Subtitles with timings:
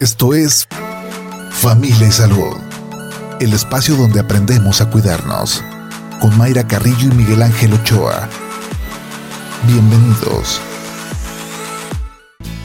[0.00, 0.66] Esto es
[1.50, 2.56] Familia y Salud,
[3.38, 5.62] el espacio donde aprendemos a cuidarnos,
[6.22, 8.26] con Mayra Carrillo y Miguel Ángel Ochoa.
[9.66, 10.58] Bienvenidos.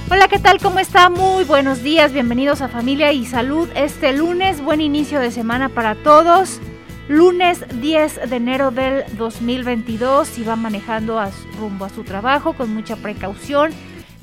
[0.09, 0.61] Hola, ¿qué tal?
[0.61, 1.09] ¿Cómo está?
[1.09, 3.67] Muy buenos días, bienvenidos a Familia y Salud.
[3.75, 6.61] Este lunes, buen inicio de semana para todos.
[7.09, 12.73] Lunes 10 de enero del 2022 y va manejando a, rumbo a su trabajo con
[12.73, 13.73] mucha precaución.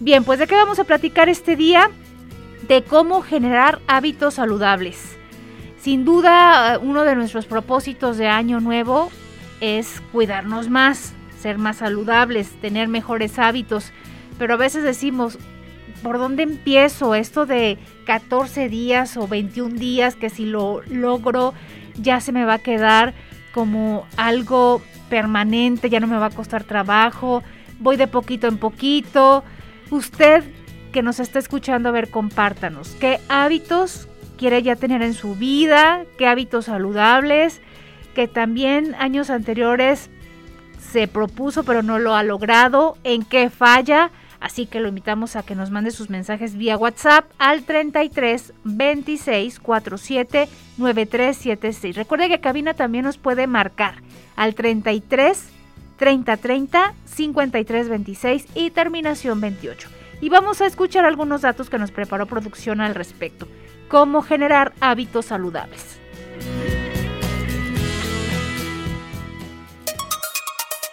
[0.00, 1.90] Bien, pues de qué vamos a platicar este día?
[2.73, 5.18] De cómo generar hábitos saludables.
[5.79, 9.11] Sin duda, uno de nuestros propósitos de año nuevo
[9.61, 13.93] es cuidarnos más, ser más saludables, tener mejores hábitos.
[14.39, 15.39] Pero a veces decimos,
[16.03, 17.14] ¿por dónde empiezo?
[17.14, 21.52] Esto de 14 días o 21 días, que si lo logro
[21.96, 23.13] ya se me va a quedar
[23.52, 24.80] como algo
[25.11, 27.43] permanente, ya no me va a costar trabajo,
[27.80, 29.44] voy de poquito en poquito.
[29.91, 30.43] Usted
[30.92, 32.91] que nos está escuchando, a ver, compártanos.
[33.00, 36.04] ¿Qué hábitos quiere ya tener en su vida?
[36.18, 37.60] ¿Qué hábitos saludables?
[38.14, 40.10] Que también años anteriores
[40.78, 42.96] se propuso pero no lo ha logrado.
[43.02, 44.10] ¿En qué falla?
[44.38, 49.60] Así que lo invitamos a que nos mande sus mensajes vía WhatsApp al 33 26
[49.60, 51.96] 47 9376.
[51.96, 53.94] Recuerde que cabina también nos puede marcar
[54.36, 55.48] al 33
[55.96, 61.90] 30 30 53 26 y terminación 28 y vamos a escuchar algunos datos que nos
[61.90, 63.48] preparó producción al respecto.
[63.88, 65.98] Cómo generar hábitos saludables.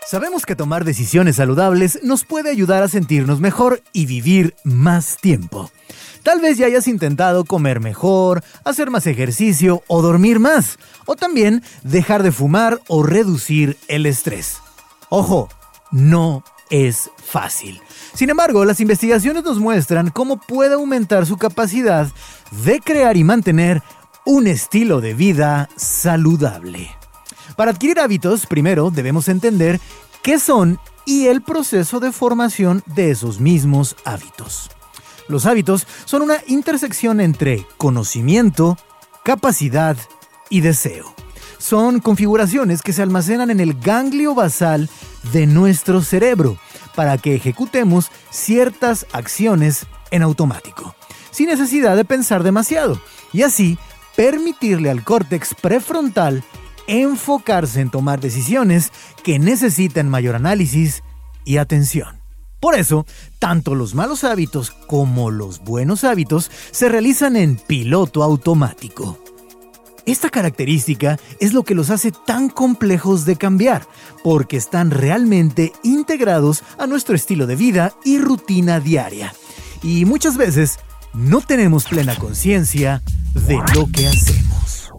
[0.05, 5.69] Sabemos que tomar decisiones saludables nos puede ayudar a sentirnos mejor y vivir más tiempo.
[6.23, 11.61] Tal vez ya hayas intentado comer mejor, hacer más ejercicio o dormir más, o también
[11.83, 14.57] dejar de fumar o reducir el estrés.
[15.09, 15.49] Ojo,
[15.91, 17.81] no es fácil.
[18.13, 22.07] Sin embargo, las investigaciones nos muestran cómo puede aumentar su capacidad
[22.63, 23.83] de crear y mantener
[24.25, 26.91] un estilo de vida saludable.
[27.55, 29.79] Para adquirir hábitos, primero debemos entender
[30.21, 34.69] qué son y el proceso de formación de esos mismos hábitos.
[35.27, 38.77] Los hábitos son una intersección entre conocimiento,
[39.23, 39.97] capacidad
[40.49, 41.13] y deseo.
[41.57, 44.89] Son configuraciones que se almacenan en el ganglio basal
[45.31, 46.57] de nuestro cerebro
[46.95, 50.95] para que ejecutemos ciertas acciones en automático,
[51.31, 53.77] sin necesidad de pensar demasiado, y así
[54.15, 56.43] permitirle al córtex prefrontal
[56.87, 58.91] enfocarse en tomar decisiones
[59.23, 61.03] que necesitan mayor análisis
[61.45, 62.19] y atención.
[62.59, 63.05] Por eso,
[63.37, 69.17] tanto los malos hábitos como los buenos hábitos se realizan en piloto automático.
[70.09, 73.85] Esta característica es lo que los hace tan complejos de cambiar,
[74.23, 79.35] porque están realmente integrados a nuestro estilo de vida y rutina diaria.
[79.83, 80.79] Y muchas veces
[81.13, 83.03] no tenemos plena conciencia
[83.35, 84.89] de lo que hacemos.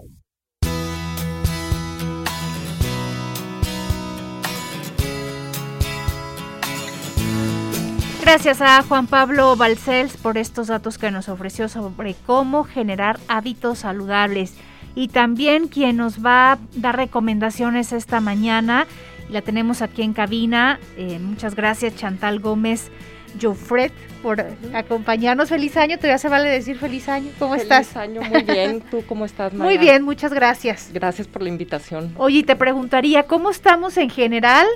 [8.20, 13.80] Gracias a Juan Pablo Balcells por estos datos que nos ofreció sobre cómo generar hábitos
[13.80, 14.54] saludables
[14.94, 18.86] y también quien nos va a dar recomendaciones esta mañana.
[19.28, 20.80] La tenemos aquí en cabina.
[20.96, 22.90] Eh, muchas gracias Chantal Gómez
[23.40, 23.92] Jofred
[24.22, 25.48] por acompañarnos.
[25.48, 27.30] Feliz año, todavía se vale decir feliz año.
[27.38, 27.88] ¿Cómo estás?
[27.88, 28.82] Feliz año, muy bien.
[28.90, 30.90] ¿Tú cómo estás, Muy bien, muchas gracias.
[30.92, 32.12] Gracias por la invitación.
[32.16, 34.66] Oye, te preguntaría, ¿cómo estamos en general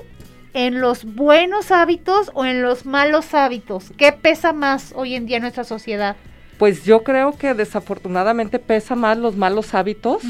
[0.53, 3.91] en los buenos hábitos o en los malos hábitos?
[3.97, 6.15] ¿Qué pesa más hoy en día en nuestra sociedad?
[6.57, 10.23] Pues yo creo que desafortunadamente pesa más los malos hábitos.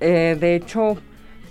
[0.00, 0.96] Eh, de hecho,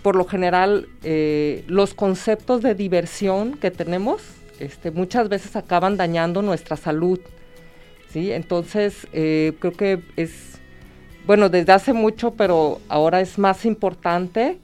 [0.01, 4.21] por lo general, eh, los conceptos de diversión que tenemos
[4.59, 7.19] este, muchas veces acaban dañando nuestra salud.
[8.11, 8.31] ¿sí?
[8.31, 10.59] Entonces, eh, creo que es,
[11.25, 14.57] bueno, desde hace mucho, pero ahora es más importante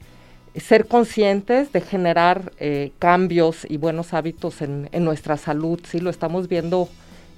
[0.56, 2.52] ser conscientes de generar
[2.98, 5.78] cambios y buenos hábitos en, en, nuestra salud.
[5.86, 6.88] Sí, lo estamos viendo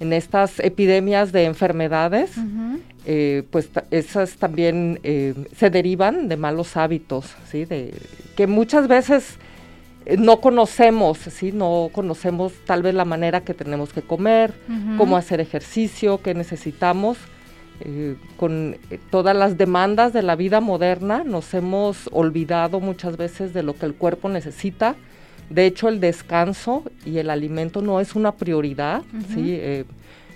[0.03, 2.31] en estas epidemias de enfermedades,
[3.05, 7.63] eh, pues esas también eh, se derivan de malos hábitos, ¿sí?
[7.63, 7.93] De,
[8.35, 9.37] que muchas veces
[10.05, 11.53] eh, no conocemos, ¿sí?
[11.53, 14.53] No conocemos tal vez la manera que tenemos que comer,
[14.97, 17.17] cómo hacer ejercicio, qué necesitamos.
[18.37, 18.77] con
[19.09, 23.85] todas las demandas de la vida moderna nos hemos olvidado muchas veces de lo que
[23.85, 24.95] el cuerpo necesita
[25.49, 29.03] de hecho, el descanso y el alimento no es una prioridad.
[29.33, 29.53] ¿sí?
[29.53, 29.85] Eh,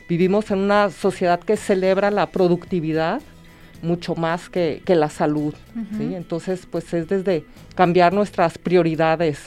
[0.07, 3.21] vivimos en una sociedad que celebra la productividad
[3.81, 5.53] mucho más que, la salud.
[5.97, 6.15] ¿sí?
[6.15, 7.45] Entonces, pues es desde
[7.75, 9.39] cambiar nuestras prioridades,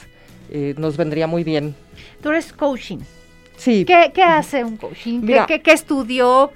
[0.49, 1.75] eh, nos vendría muy bien.
[2.21, 2.99] Tú eres coaching.
[3.57, 3.85] Sí.
[3.85, 5.21] ¿Qué, hace un coaching?
[5.21, 6.51] ¿Qué, estudió?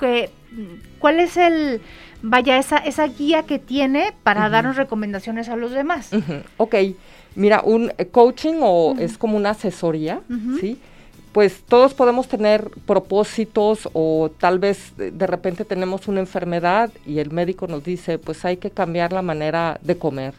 [0.99, 1.81] ¿cuál es el,
[2.21, 6.11] vaya, esa, esa guía que tiene para darnos recomendaciones a los demás?
[6.57, 6.75] Ok,
[7.35, 10.21] mira, un eh, coaching o es como una asesoría,
[10.59, 10.77] ¿sí?
[11.31, 17.31] Pues todos podemos tener propósitos o tal vez de repente tenemos una enfermedad y el
[17.31, 20.33] médico nos dice, pues hay que cambiar la manera de comer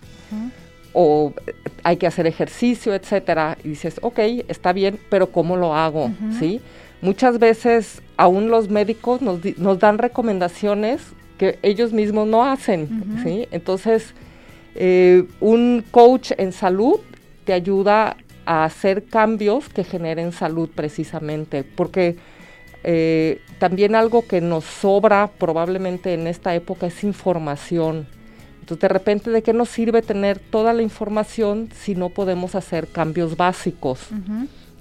[0.99, 1.35] o
[1.83, 6.11] hay que hacer ejercicio, etcétera, y dices, ok, está bien, pero ¿cómo lo hago?
[6.39, 6.63] ¿Sí?
[7.03, 11.03] Muchas veces aún los médicos nos, nos, dan recomendaciones
[11.37, 13.47] que ellos mismos no hacen, ¿sí?
[13.51, 14.15] Entonces,
[14.79, 17.01] eh, un coach en salud
[17.45, 22.17] te ayuda a hacer cambios que generen salud precisamente, porque
[22.85, 28.07] eh, también algo que nos sobra probablemente en esta época es información.
[28.61, 32.89] Entonces, de repente, ¿de qué nos sirve tener toda la información si no podemos hacer
[32.89, 34.09] cambios básicos?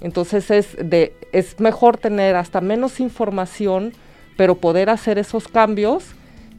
[0.02, 3.94] Entonces, es, de, es mejor tener hasta menos información,
[4.38, 6.04] pero poder hacer esos cambios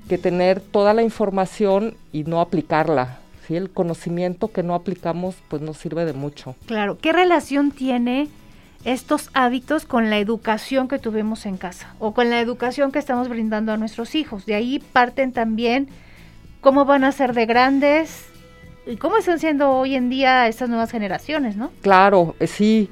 [0.08, 3.18] que tener toda la información y no aplicarla.
[3.46, 3.56] ¿Sí?
[3.56, 6.54] El conocimiento que no aplicamos, pues nos sirve de mucho.
[6.66, 6.98] Claro.
[6.98, 8.28] ¿Qué relación tiene
[8.84, 13.28] estos hábitos con la educación que tuvimos en casa o con la educación que estamos
[13.28, 14.46] brindando a nuestros hijos?
[14.46, 15.88] De ahí parten también
[16.60, 18.26] cómo van a ser de grandes
[18.86, 21.70] y cómo están siendo hoy en día estas nuevas generaciones, ¿no?
[21.82, 22.88] Claro, eh, sí.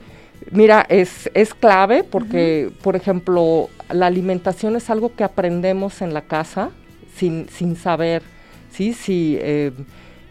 [0.50, 6.22] Mira, es, es clave porque, por ejemplo, la alimentación es algo que aprendemos en la
[6.22, 6.70] casa
[7.16, 8.22] sin, sin saber,
[8.70, 8.92] ¿sí?
[8.92, 9.72] Si, eh,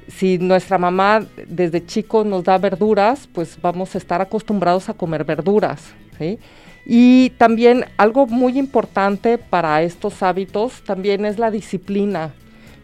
[0.07, 5.23] si nuestra mamá desde chicos nos da verduras, pues vamos a estar acostumbrados a comer
[5.23, 6.39] verduras, ¿sí?
[6.85, 12.33] Y también algo muy importante para estos hábitos también es la disciplina.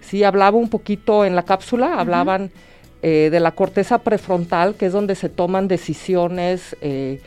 [0.01, 2.51] Sí, hablaba un poquito en la cápsula, hablaban
[3.01, 7.21] eh, de la corteza prefrontal, que es donde se toman decisiones, eh,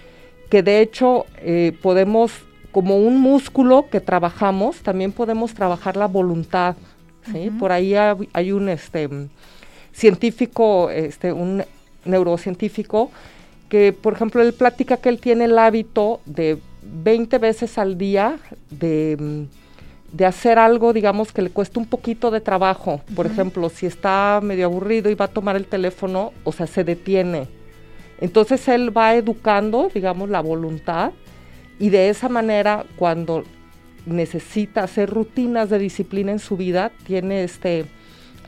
[0.50, 2.32] que de hecho eh, podemos,
[2.72, 6.76] como un músculo que trabajamos, también podemos trabajar la voluntad.
[7.30, 7.50] ¿sí?
[7.50, 9.08] Por ahí hay, un este,
[9.92, 11.64] científico, este, un
[12.04, 13.10] neurocientífico,
[13.68, 18.38] que por ejemplo él platica que él tiene el hábito de 20 veces al día
[18.70, 19.62] de mm,
[20.12, 23.00] de hacer algo, digamos, que le cuesta un poquito de trabajo.
[23.16, 26.84] Por ejemplo, si está medio aburrido y va a tomar el teléfono, o sea, se
[26.84, 27.48] detiene.
[28.20, 31.12] Entonces él va educando, digamos, la voluntad
[31.78, 33.44] y de esa manera, cuando
[34.04, 37.86] necesita hacer rutinas de disciplina en su vida, tiene este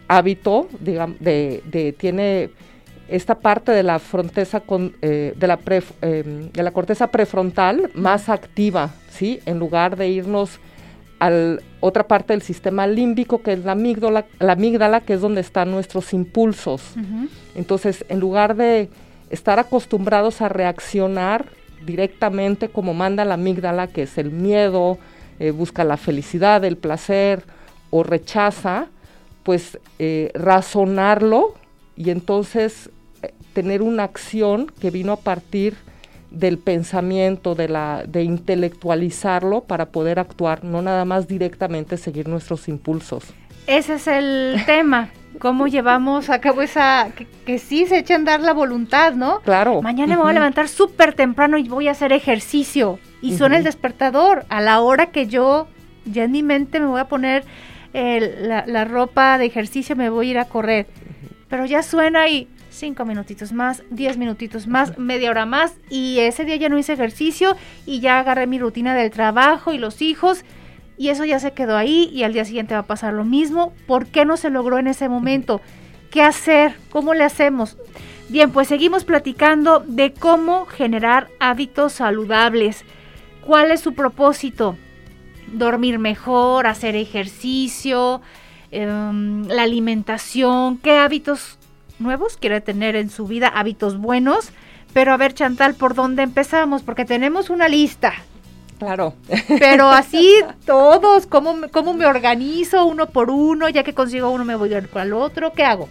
[0.08, 2.50] hábito, digamos, de, tiene
[3.08, 5.58] esta parte de la fronteza con, eh, de, la
[6.00, 9.40] em, de la corteza prefrontal más activa, ¿sí?
[9.46, 10.58] En lugar de irnos
[11.20, 11.30] a
[11.80, 15.70] otra parte del sistema límbico, que es la amígdala, la amígdala que es donde están
[15.70, 16.82] nuestros impulsos.
[17.54, 18.88] Entonces, en lugar de
[19.30, 21.46] estar acostumbrados a reaccionar
[21.84, 24.98] directamente como manda la amígdala, que es el miedo,
[25.38, 27.44] eh, busca la felicidad, el placer
[27.90, 28.88] o rechaza,
[29.44, 31.54] pues eh, razonarlo
[31.96, 32.90] y entonces
[33.22, 35.76] eh, tener una acción que vino a partir
[36.30, 42.66] del pensamiento, de, la, de intelectualizarlo para poder actuar, no nada más directamente seguir nuestros
[42.68, 43.24] impulsos.
[43.66, 47.10] Ese es el tema, cómo llevamos a cabo esa,
[47.46, 49.40] que, sí se echa a andar la voluntad, ¿no?
[49.40, 49.80] Claro.
[49.82, 52.98] Mañana me voy a levantar súper temprano y voy a hacer ejercicio.
[53.22, 55.66] Y suena el despertador a la hora que yo
[56.04, 57.44] ya en mi mente me voy a poner
[57.94, 60.86] la, la, ropa de ejercicio, me voy a ir a correr.
[61.48, 66.44] Pero ya suena y cinco minutitos más, diez minutitos más, media hora más y ese
[66.44, 70.44] día ya no hice ejercicio y ya agarré mi rutina del trabajo y los hijos
[70.96, 73.72] y eso ya se quedó ahí y al día siguiente va a pasar lo mismo.
[73.86, 75.60] ¿Por qué no se logró en ese momento?
[76.10, 76.74] ¿Qué hacer?
[76.90, 77.76] ¿Cómo le hacemos?
[78.28, 82.84] Bien, pues seguimos platicando de cómo generar hábitos saludables.
[83.44, 84.76] ¿Cuál es su propósito?
[85.54, 88.20] Dormir mejor, hacer ejercicio,
[88.70, 91.58] em, la alimentación, qué hábitos
[91.98, 94.50] nuevos, quiere tener en su vida hábitos buenos.
[94.92, 96.82] Pero a ver, Chantal, ¿por dónde empezamos?
[96.82, 98.12] Porque tenemos una lista.
[98.78, 99.14] Claro.
[99.58, 100.30] Pero así
[100.64, 103.68] todos, ¿cómo, ¿cómo me organizo uno por uno?
[103.68, 105.52] Ya que consigo uno, me voy a ir al otro.
[105.52, 105.88] ¿Qué hago?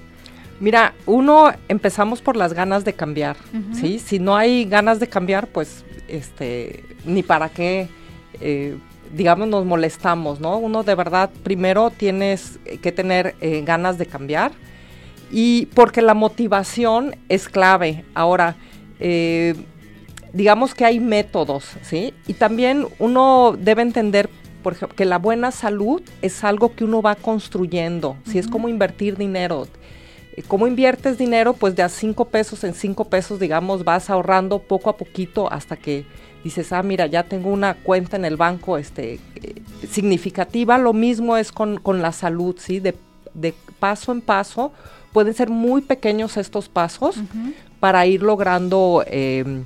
[0.60, 3.36] Mira, uno empezamos por las ganas de cambiar,
[3.74, 4.00] ¿sí?
[4.00, 7.90] Si no hay ganas de cambiar, pues, este, ni para qué,
[8.40, 8.78] eh,
[9.14, 10.58] digamos, nos molestamos, ¿no?
[10.58, 14.52] Uno de verdad, primero tienes que tener eh, ganas de cambiar
[15.32, 18.06] y porque la motivación es clave.
[18.14, 18.56] Ahora,
[19.00, 19.56] eh,
[20.34, 22.14] digamos que hay métodos, ¿sí?
[22.28, 24.30] Y también uno debe entender,
[24.62, 28.40] por ejemplo, que la buena salud es algo que uno va construyendo, ¿sí?
[28.40, 29.68] Es como invertir dinero.
[30.36, 31.54] Eh, ¿Cómo inviertes dinero?
[31.54, 35.78] Pues de a 5 pesos en 5 pesos, digamos, vas ahorrando poco a poquito hasta
[35.78, 36.06] que
[36.44, 40.78] dices, ah, mira, ya tengo una cuenta en el banco este, eh, significativa.
[40.78, 42.80] Lo mismo es con, con la salud, ¿sí?
[42.80, 42.96] De,
[43.34, 44.72] de, paso en paso.
[45.12, 47.18] Pueden ser muy pequeños estos pasos
[47.80, 49.64] para ir logrando eh,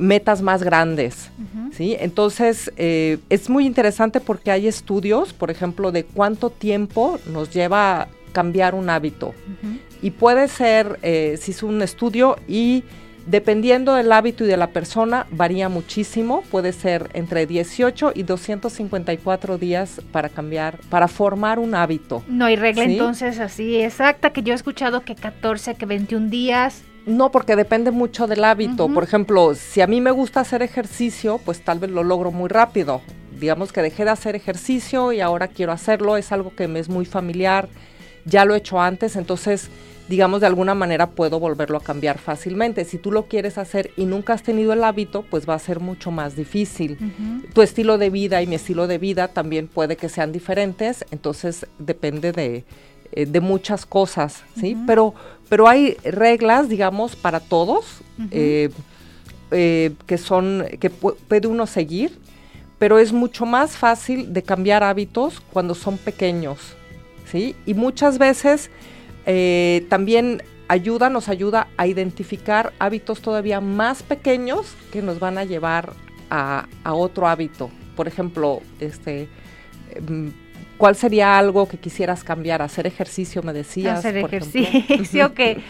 [0.00, 1.30] metas más grandes.
[1.72, 1.96] ¿sí?
[2.00, 8.08] Entonces, eh, es muy interesante porque hay estudios, por ejemplo, de cuánto tiempo nos lleva
[8.32, 9.34] cambiar un hábito.
[10.02, 12.84] Y puede ser, eh, si es un estudio y
[13.26, 16.42] dependiendo del hábito y de la persona, varía muchísimo.
[16.50, 22.22] Puede ser entre 18 y 254 días para cambiar, para formar un hábito.
[22.28, 26.82] No hay regla entonces así exacta, que yo he escuchado que 14, que 21 días.
[27.06, 28.88] No, porque depende mucho del hábito.
[28.88, 32.48] Por ejemplo, si a mí me gusta hacer ejercicio, pues tal vez lo logro muy
[32.48, 33.00] rápido.
[33.38, 36.90] Digamos que dejé de hacer ejercicio y ahora quiero hacerlo, es algo que me es
[36.90, 37.68] muy familiar,
[38.26, 39.70] ya lo he hecho antes, entonces
[40.10, 42.84] digamos de alguna manera puedo volverlo a cambiar fácilmente.
[42.84, 45.78] Si tú lo quieres hacer y nunca has tenido el hábito, pues va a ser
[45.78, 46.98] mucho más difícil.
[47.54, 51.64] Tu estilo de vida y mi estilo de vida también puede que sean diferentes, entonces
[51.78, 52.64] depende de,
[53.12, 54.76] eh, de muchas cosas, ¿sí?
[54.84, 55.14] Pero
[55.48, 58.70] pero hay reglas, digamos, para todos, eh,
[59.50, 62.16] eh, que son, que puede uno seguir,
[62.78, 66.76] pero es mucho más fácil de cambiar hábitos cuando son pequeños,
[67.30, 67.56] ¿sí?
[67.66, 68.70] Y muchas veces
[69.26, 75.44] eh, también ayuda, nos ayuda a identificar hábitos todavía más pequeños que nos van a
[75.44, 75.92] llevar
[76.30, 77.70] a, a otro hábito.
[77.96, 79.28] Por ejemplo, este
[79.90, 80.32] em,
[80.80, 82.62] ¿Cuál sería algo que quisieras cambiar?
[82.62, 83.98] Hacer ejercicio, me decías.
[83.98, 85.60] Hacer ejercicio, que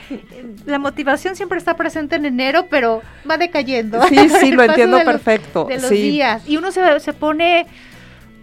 [0.66, 4.00] la motivación siempre está presente en enero, pero va decayendo.
[4.07, 5.64] Sí, sí, lo entiendo perfecto.
[5.64, 6.49] de los días.
[6.49, 7.66] Y uno se, se pone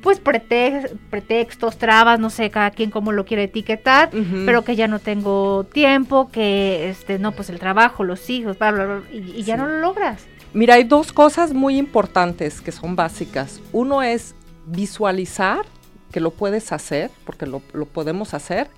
[0.07, 4.09] pues pretextos, trabas, no sé, cada quien cómo lo quiere etiquetar,
[4.45, 8.71] pero que ya no tengo tiempo, que este, no, pues el trabajo, los hijos, bla,
[8.71, 10.21] bla, bla, y, ya no lo logras.
[10.53, 13.59] Mira, hay dos cosas muy importantes que son básicas.
[13.73, 14.33] Uno es
[14.65, 15.65] visualizar
[16.13, 18.69] que lo puedes hacer, porque lo, podemos hacer,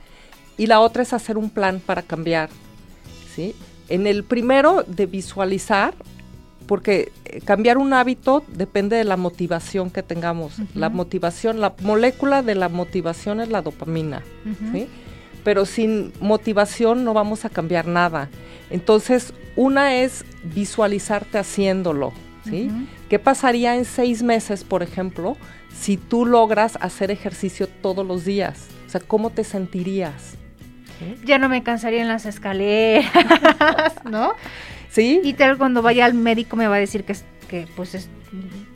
[0.58, 2.50] y la otra es hacer un plan para cambiar.
[3.36, 3.54] ¿sí?
[3.88, 5.94] En el primero de visualizar,
[6.70, 10.54] porque eh, cambiar un hábito depende de la motivación que tengamos.
[10.76, 14.22] La motivación, la molécula de la motivación es la dopamina,
[14.72, 14.88] ¿sí?
[15.44, 18.30] Pero sin motivación no vamos a cambiar nada.
[18.70, 22.14] Entonces, una es visualizarte haciéndolo,
[22.48, 22.70] ¿sí?
[23.10, 25.38] ¿Qué pasaría en seis meses, por ejemplo,
[25.74, 28.68] si tú logras hacer ejercicio todos los días?
[28.86, 30.36] O sea, ¿cómo te sentirías?
[31.26, 33.10] Ya no me cansaría en las escaleras,
[34.04, 34.34] ¿no?
[35.00, 35.22] Sí.
[35.24, 37.16] Y tal cuando vaya al médico me va a decir que,
[37.48, 38.10] que pues es,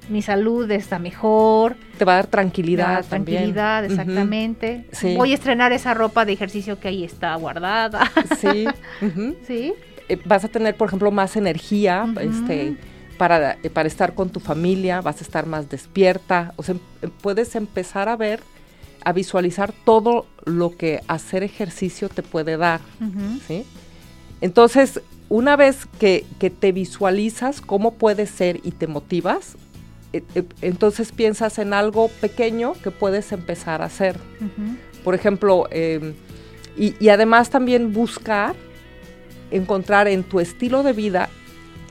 [0.10, 1.76] mi salud está mejor.
[1.98, 3.06] Te va a dar tranquilidad.
[3.06, 4.86] tranquilidad, exactamente.
[5.18, 8.12] Voy a estrenar esa ropa de ejercicio que ahí está guardada.
[8.40, 8.66] Sí.
[9.48, 9.74] Sí.
[10.10, 12.76] Eh, vas a tener, por ejemplo, más energía, este
[13.18, 17.12] para, eh, para estar con tu familia, vas a estar más despierta, o sea, em,
[17.22, 18.42] puedes empezar a ver,
[19.06, 22.82] a visualizar todo lo que hacer ejercicio te puede dar,
[23.48, 23.66] ¿sí?
[24.42, 26.26] Entonces, una vez que,
[26.60, 29.56] te visualizas cómo puede ser y te motivas,
[30.12, 34.18] e, e, entonces piensas en algo pequeño que puedes empezar a hacer.
[35.04, 36.14] Por ejemplo, em,
[36.78, 38.56] y, y, además también buscar
[39.52, 41.30] encontrar en tu estilo de vida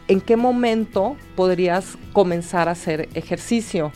[0.08, 3.92] ¿en qué momento podrías comenzar a hacer ejercicio?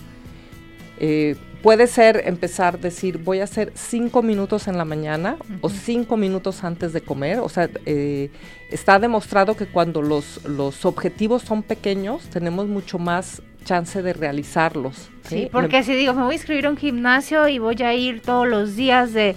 [0.98, 1.36] Eh,
[1.66, 6.16] puede ser empezar a decir, voy a hacer cinco minutos en la mañana o cinco
[6.16, 7.40] minutos antes de comer.
[7.40, 8.30] O sea, eh,
[8.70, 15.10] está demostrado que cuando los, los objetivos son pequeños, tenemos mucho más chance de realizarlos.
[15.28, 18.22] Sí, porque si digo, me voy a inscribir a un gimnasio y voy a ir
[18.22, 19.34] todos los días de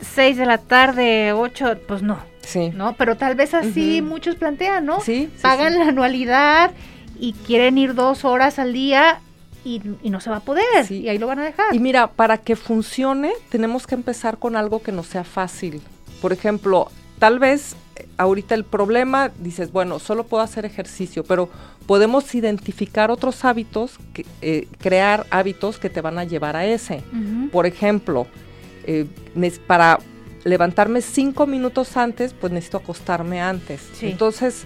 [0.00, 2.18] 6 de la tarde, 8, pues no.
[2.40, 2.70] Sí.
[2.74, 2.94] ¿No?
[2.94, 5.02] Pero tal vez así muchos plantean, ¿no?
[5.02, 5.28] Sí.
[5.42, 6.70] Pagan la anualidad
[7.20, 9.20] y quieren ir dos horas al día
[9.64, 10.90] y, no se va a poder.
[10.90, 11.74] Y ahí lo van a dejar.
[11.74, 15.80] Y mira, para que funcione, tenemos que empezar con algo que no sea fácil.
[16.20, 21.48] Por ejemplo, tal vez eh, ahorita el problema, dices, bueno, solo puedo hacer ejercicio, pero
[21.86, 27.02] podemos identificar otros hábitos, que, eh, crear hábitos que te van a llevar a ese.
[27.50, 28.26] Por ejemplo,
[28.84, 29.06] eh,
[29.66, 29.98] para
[30.44, 33.80] levantarme cinco minutos antes, pues necesito acostarme antes.
[34.00, 34.64] Entonces,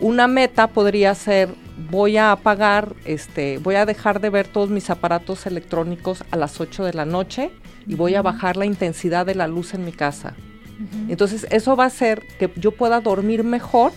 [0.00, 4.90] una meta podría ser, voy a apagar, este, voy a dejar de ver todos mis
[4.90, 7.50] aparatos electrónicos a las 8 de la noche
[7.86, 10.34] y voy a bajar la intensidad de la luz en mi casa.
[11.08, 13.92] Entonces, eso va a hacer que yo pueda dormir mejor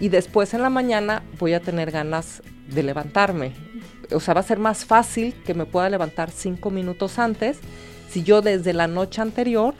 [0.00, 3.52] y después en la mañana voy a tener ganas de levantarme.
[4.12, 7.58] O sea, va a ser más fácil que me pueda levantar cinco minutos antes
[8.08, 9.74] si yo desde la noche anterior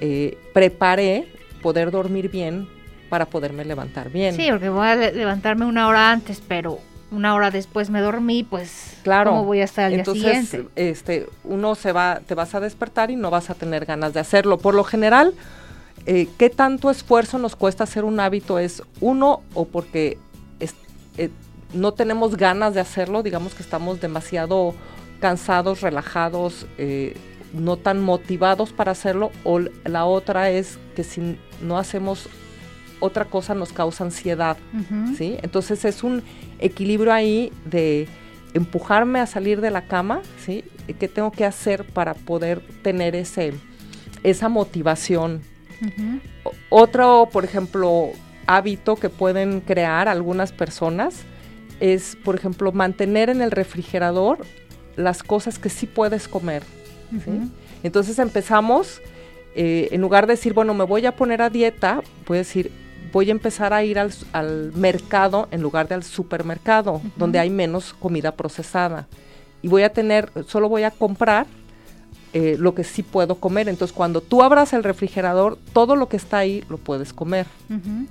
[0.00, 1.28] eh, preparé
[1.62, 2.68] poder dormir bien
[3.14, 4.34] para poderme levantar bien.
[4.34, 6.80] Sí, porque voy a levantarme una hora antes, pero
[7.12, 9.30] una hora después me dormí, pues claro.
[9.30, 10.70] ¿cómo voy a estar al Entonces, día siguiente?
[10.74, 14.18] este, uno se va, te vas a despertar y no vas a tener ganas de
[14.18, 14.58] hacerlo.
[14.58, 15.32] Por lo general,
[16.06, 18.58] eh, ¿qué tanto esfuerzo nos cuesta hacer un hábito?
[18.58, 20.18] Es uno o porque
[20.58, 20.74] es,
[21.16, 21.30] eh,
[21.72, 24.74] no tenemos ganas de hacerlo, digamos que estamos demasiado
[25.20, 27.16] cansados, relajados, eh,
[27.52, 32.28] no tan motivados para hacerlo, o la otra es que si no hacemos
[33.04, 34.56] otra cosa nos causa ansiedad.
[35.16, 35.36] ¿sí?
[35.42, 36.22] Entonces es un
[36.58, 38.08] equilibrio ahí de
[38.54, 40.64] empujarme a salir de la cama, ¿sí?
[40.98, 43.52] ¿Qué tengo que hacer para poder tener ese,
[44.22, 45.42] esa motivación?
[46.70, 48.10] Otro, por ejemplo,
[48.46, 51.24] hábito que pueden crear algunas personas
[51.80, 54.38] es, por ejemplo, mantener en el refrigerador
[54.96, 56.62] las cosas que sí puedes comer.
[57.82, 59.00] Entonces empezamos,
[59.54, 62.70] eh, en lugar de decir, bueno, me voy a poner a dieta, a decir,
[63.14, 67.48] voy a empezar a ir al, al mercado en lugar de al supermercado, donde hay
[67.48, 69.06] menos comida procesada.
[69.62, 71.46] Y voy a tener, solo voy a comprar
[72.32, 73.68] eh, lo que sí puedo comer.
[73.68, 77.46] Entonces, cuando tú abras el refrigerador, todo lo que está ahí lo puedes comer.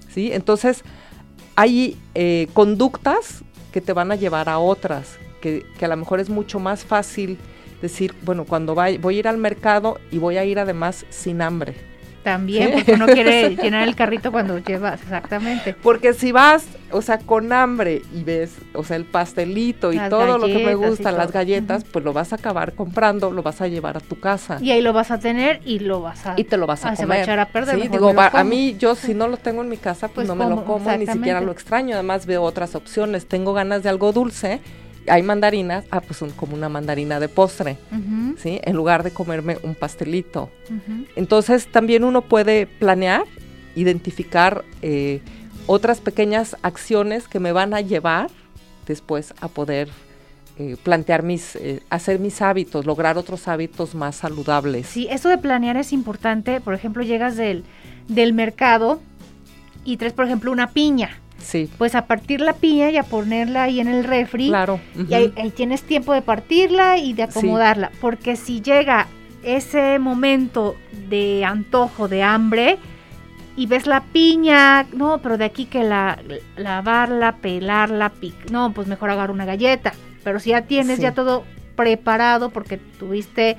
[0.09, 0.31] ¿sí?
[0.31, 0.83] Entonces,
[1.55, 3.43] hay eh, conductas
[3.73, 6.85] que te van a llevar a otras, que, que a lo mejor es mucho más
[6.85, 7.37] fácil
[7.81, 11.41] decir, bueno, cuando vay- voy a ir al mercado y voy a ir además sin
[11.41, 11.75] hambre.
[12.23, 15.73] También, porque uno quiere llenar el carrito cuando llevas, exactamente.
[15.73, 20.09] Porque si vas, o sea, con hambre y ves, o sea, el pastelito y Las
[20.09, 23.29] todo lo que me galletas y gusta, las galletas, pues lo vas a acabar comprando,
[23.31, 24.57] lo vas a llevar a tu casa.
[24.61, 26.33] Y ahí lo vas a tener y lo vas a...
[26.37, 27.17] y te lo vas a Ah, se comer.
[27.17, 29.69] va a echar a perder, Sí, digo, a mí yo si no lo tengo en
[29.69, 31.95] mi casa, pues, Pues no me lo como, ni siquiera lo extraño.
[31.95, 33.25] Además veo otras opciones.
[33.27, 34.61] Tengo ganas de algo dulce,
[35.07, 37.77] hay mandarinas, ah, pues un- como una mandarina de postre,
[38.37, 38.59] ¿sí?
[38.63, 40.49] En lugar de comerme un pastelito.
[41.15, 43.23] Entonces también uno puede planear,
[43.75, 45.21] identificar eh,
[45.67, 48.29] otras pequeñas acciones que me van a llevar
[48.87, 49.89] después a poder
[50.59, 54.85] eh, plantear mis, eh, hacer mis hábitos, lograr otros hábitos más saludables.
[54.87, 56.61] Sí, eso de planear es importante.
[56.61, 57.63] Por ejemplo, llegas del,
[58.07, 59.01] del mercado
[59.83, 61.19] y traes, por ejemplo, una piña.
[61.43, 64.47] Sí, Pues a partir la piña y a ponerla ahí en el refri.
[64.47, 64.79] claro.
[65.09, 67.39] Y ahí, tienes tiempo de partirla y de Sí.
[67.39, 67.91] acomodarla.
[68.01, 69.07] Porque si llega
[69.43, 70.75] ese momento
[71.09, 72.77] de antojo, de hambre,
[73.55, 76.17] y ves la piña, no, pero de aquí que la
[76.57, 79.93] lavarla, pelarla, pic, no, pues mejor agarro una galleta.
[80.23, 81.01] Pero si ya tienes Sí.
[81.03, 81.43] ya todo
[81.75, 83.57] preparado porque tuviste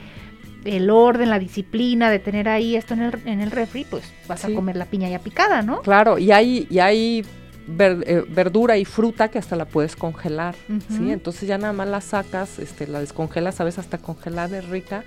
[0.65, 4.41] el orden, la disciplina de tener ahí esto en el, en el refri, pues vas
[4.41, 4.51] Sí.
[4.51, 5.83] a comer la piña ya picada, ¿no?
[5.83, 7.25] Claro, y hay, y hay
[7.67, 10.55] ver- eh, verdura y fruta que hasta la puedes congelar.
[10.89, 11.11] ¿sí?
[11.11, 15.05] Entonces ya nada más la sacas, este, la descongelas, sabes, hasta congelada es rica,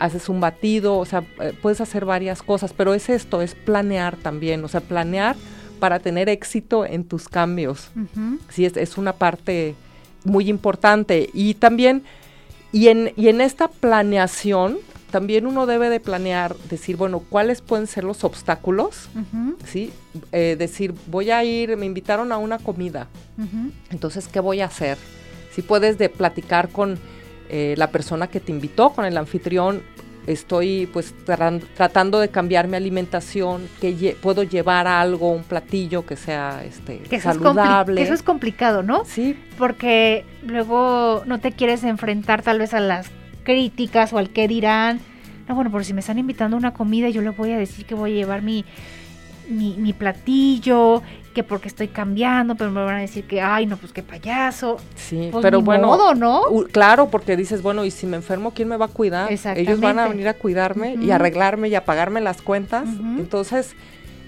[0.00, 4.16] haces un batido, o sea, eh, puedes hacer varias cosas, pero es esto, es planear
[4.16, 5.36] también, o sea, planear
[5.80, 7.90] para tener éxito en tus cambios,
[8.48, 9.74] sí, es, es una parte
[10.24, 11.30] muy importante.
[11.32, 12.02] Y también,
[12.72, 14.78] y en, y en esta planeación,
[15.10, 19.08] también uno debe de planear, decir, bueno, ¿cuáles pueden ser los obstáculos?
[19.64, 19.90] ¿sí?
[20.32, 23.08] Eh, decir, voy a ir, me invitaron a una comida,
[23.90, 24.98] entonces, ¿qué voy a hacer?
[25.52, 26.98] Si puedes de platicar con
[27.48, 29.82] eh, la persona que te invitó, con el anfitrión,
[30.26, 36.16] estoy pues tratando de cambiar mi alimentación, que lle- puedo llevar algo, un platillo que
[36.16, 37.94] sea este, Que eso, es compli- saludable.
[37.96, 39.04] que eso es complicado, ¿no?
[39.06, 43.06] Sí, porque luego no te quieres enfrentar tal vez a las
[43.52, 45.00] críticas o al qué dirán.
[45.48, 47.86] No, bueno, pero si me están invitando a una comida, yo le voy a decir
[47.86, 48.66] que voy a llevar mi,
[49.48, 51.02] mi, mi platillo,
[51.34, 54.76] que porque estoy cambiando, pero me van a decir que, ay, no, pues qué payaso.
[54.96, 56.42] sí, Pues pero ni bueno, modo, ¿no?
[56.70, 59.32] claro, porque dices, bueno, y si me enfermo, ¿quién me va a cuidar?
[59.56, 61.12] Ellos van a venir a cuidarme y Ujú.
[61.14, 62.86] arreglarme y a pagarme las cuentas.
[63.16, 63.74] Entonces,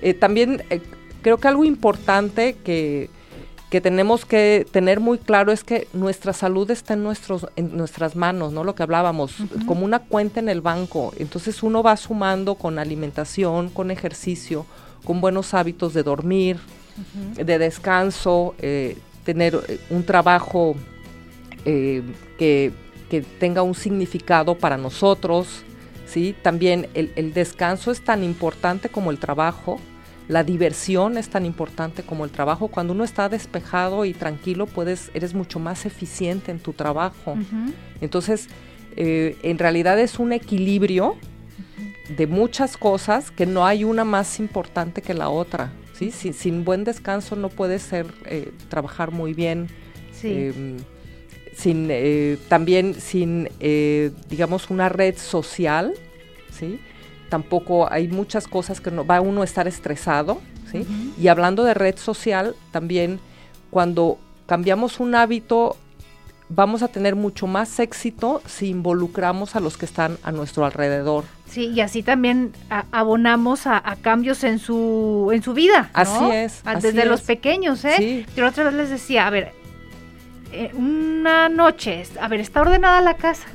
[0.00, 0.80] eh, también eh,
[1.20, 3.10] creo que algo importante que,
[3.70, 8.16] que tenemos que tener muy claro es que nuestra salud está en, nuestros, en nuestras
[8.16, 8.64] manos, ¿no?
[8.64, 11.12] Lo que hablábamos, como una cuenta en el banco.
[11.18, 14.66] Entonces uno va sumando con alimentación, con ejercicio,
[15.04, 16.58] con buenos hábitos de dormir,
[17.36, 20.74] de descanso, eh, tener eh, un trabajo
[21.64, 22.02] eh,
[22.38, 22.72] que,
[23.08, 25.62] que tenga un significado para nosotros,
[26.06, 26.34] ¿sí?
[26.42, 29.80] También el, el descanso es tan importante como el trabajo,
[30.30, 32.68] la diversión es tan importante como el trabajo.
[32.68, 37.36] Cuando uno está despejado y tranquilo, puedes, eres mucho más eficiente en tu trabajo.
[38.00, 38.46] Entonces,
[38.96, 41.16] eh, en realidad es un equilibrio
[42.16, 45.72] de muchas cosas que no hay una más importante que la otra.
[45.94, 46.12] ¿sí?
[46.12, 49.66] Sin, sin buen descanso no puedes ser, eh, trabajar muy bien.
[50.12, 50.28] Sí.
[50.30, 50.76] eh,
[51.56, 53.48] sin, eh, también sin,
[54.28, 55.92] digamos, una red social,
[56.52, 56.78] ¿sí?
[57.30, 60.40] Tampoco hay muchas cosas que no, va uno a estar estresado,
[60.70, 60.86] ¿sí?
[61.18, 63.20] Y hablando de red social, también
[63.70, 65.76] cuando cambiamos un hábito,
[66.50, 71.24] vamos a tener mucho más éxito si involucramos a los que están a nuestro alrededor.
[71.48, 72.52] Sí, y así también
[72.90, 75.90] abonamos a, cambios en su en su vida.
[75.94, 76.62] Así es.
[76.82, 78.26] Desde los pequeños, ¿eh?
[78.36, 79.52] Yo otra vez les decía, a ver,
[80.52, 83.46] eh, una noche, a ver, está ordenada la casa.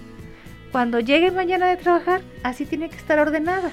[0.76, 3.72] Cuando llegue mañana de trabajar, así tiene que estar ordenada.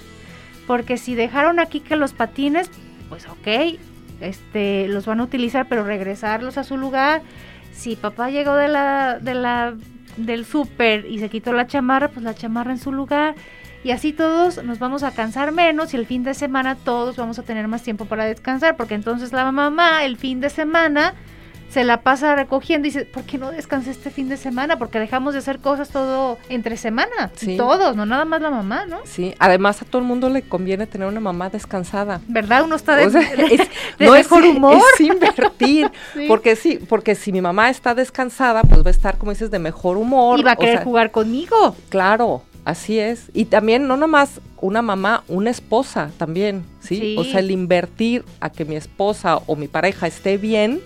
[0.69, 2.71] Porque si dejaron aquí que los patines,
[3.09, 3.77] pues ok,
[4.21, 7.23] este, los van a utilizar, pero regresarlos a su lugar.
[7.73, 9.75] Si papá llegó de la, de la,
[10.17, 13.35] del súper y se quitó la chamarra, pues la chamarra en su lugar.
[13.83, 17.37] Y así todos nos vamos a cansar menos y el fin de semana todos vamos
[17.41, 21.15] a tener más tiempo para descansar, porque entonces la mamá el fin de semana
[21.72, 24.76] se la pasa recogiendo y dice, ¿por qué no descansé este fin de semana?
[24.76, 27.30] Porque dejamos de hacer cosas todo entre semana.
[27.35, 27.56] Sí.
[27.56, 28.98] Todos, no nada más la mamá, ¿no?
[29.04, 32.20] Sí, además a todo el mundo le conviene tener una mamá descansada.
[32.28, 32.64] ¿Verdad?
[32.64, 33.06] Uno está de,
[33.98, 34.82] no mejor humor.
[34.94, 35.90] Es invertir.
[36.28, 39.58] Porque sí, porque si mi mamá está descansada, pues va a estar, como dices, de
[39.58, 40.38] mejor humor.
[40.38, 41.74] Y va a querer jugar conmigo.
[41.88, 42.42] Claro.
[42.64, 43.30] Así es.
[43.35, 46.96] Y también no nomás una mamá, una esposa también, ¿sí?
[46.96, 47.16] sí.
[47.18, 50.80] O sea, el invertir a que mi esposa o mi pareja esté bien,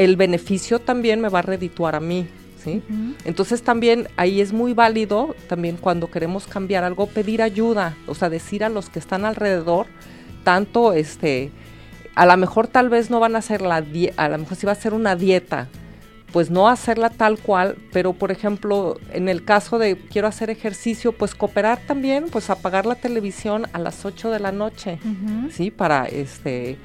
[0.00, 2.26] el beneficio también me va a redituar a mí.
[2.62, 2.82] ¿Sí?
[3.24, 8.28] Entonces también ahí es muy válido, también cuando queremos cambiar algo, pedir ayuda, o sea,
[8.28, 9.86] decir a los que están alrededor,
[10.44, 11.52] tanto este,
[12.14, 14.66] a lo mejor tal vez no van a hacer la dieta, a lo mejor si
[14.66, 15.68] va a ser una dieta,
[16.32, 21.12] pues no hacerla tal cual, pero por ejemplo, en el caso de quiero hacer ejercicio,
[21.12, 24.98] pues cooperar también, pues apagar la televisión a las 8 de la noche,
[25.50, 25.70] ¿sí?
[25.70, 26.76] Para este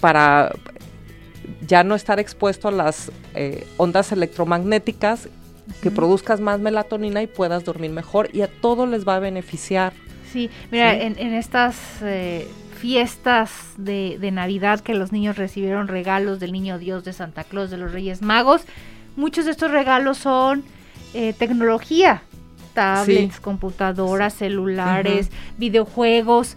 [0.00, 0.52] para
[1.66, 5.28] ya no estar expuesto a las eh, ondas electromagnéticas,
[5.80, 9.92] que produzcas más melatonina y puedas dormir mejor y a todo les va a beneficiar.
[10.32, 16.78] Sí, mira, En, estas eh, fiestas de, Navidad que los niños recibieron regalos del Niño
[16.78, 18.62] Dios, de Santa Claus, de los Reyes Magos,
[19.14, 20.64] muchos de estos regalos son
[21.14, 22.22] eh, tecnología,
[22.74, 26.56] tablets, computadoras, celulares, videojuegos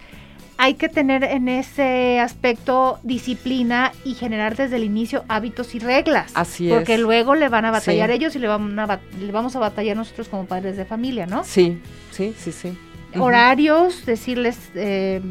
[0.57, 6.31] hay que tener en ese aspecto disciplina y generar desde el inicio hábitos y reglas.
[6.33, 6.73] Así es.
[6.73, 10.45] Porque luego le van a batallar ellos y le, le, vamos a batallar nosotros como
[10.45, 11.43] padres de familia, ¿no?
[11.43, 12.77] Sí, sí, sí, sí.
[13.17, 15.21] Horarios, decirles eh,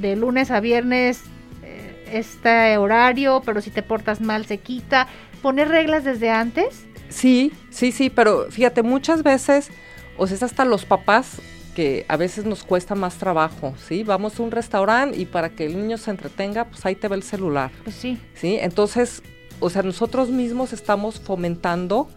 [0.00, 1.22] de lunes a viernes
[1.62, 5.06] eh, este horario, pero si te portas mal se quita.
[5.42, 6.86] Poner reglas desde antes.
[7.08, 9.70] Sí, sí, sí, pero fíjate, muchas veces,
[10.16, 11.40] o sea, es hasta los papás
[11.76, 14.02] que a veces nos cuesta más trabajo, ¿sí?
[14.02, 17.16] Vamos a un restaurante y para que el niño se entretenga, pues ahí te ve
[17.16, 17.70] el celular.
[17.84, 18.18] Pues sí.
[18.34, 18.56] ¿Sí?
[18.58, 19.22] Entonces,
[19.60, 22.08] o sea, nosotros mismos estamos fomentando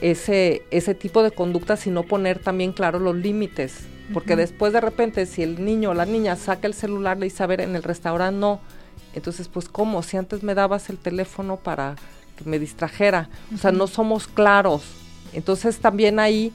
[0.00, 3.80] ese, ese tipo de conducta sin no poner también claro los límites.
[4.14, 7.42] Porque después de repente, si el niño o la niña saca el celular, le dice,
[7.42, 8.60] a ver, en el restaurante no.
[9.14, 10.02] Entonces, pues, ¿cómo?
[10.02, 11.96] Si antes me dabas el teléfono para
[12.38, 13.28] que me distrajera.
[13.54, 14.84] O sea, no somos claros.
[15.34, 16.50] Entonces, también ahí